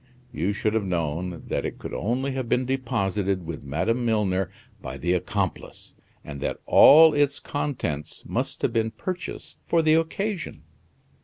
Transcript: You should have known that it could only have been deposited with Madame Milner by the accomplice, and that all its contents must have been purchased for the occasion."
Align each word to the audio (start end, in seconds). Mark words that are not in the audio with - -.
You 0.33 0.51
should 0.51 0.73
have 0.73 0.83
known 0.83 1.43
that 1.49 1.63
it 1.63 1.77
could 1.77 1.93
only 1.93 2.31
have 2.31 2.49
been 2.49 2.65
deposited 2.65 3.45
with 3.45 3.61
Madame 3.63 4.03
Milner 4.03 4.49
by 4.81 4.97
the 4.97 5.13
accomplice, 5.13 5.93
and 6.25 6.41
that 6.41 6.57
all 6.65 7.13
its 7.13 7.39
contents 7.39 8.23
must 8.25 8.63
have 8.63 8.73
been 8.73 8.89
purchased 8.89 9.57
for 9.67 9.83
the 9.83 9.93
occasion." 9.93 10.63